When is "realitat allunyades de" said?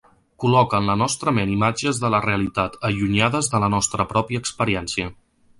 2.27-3.63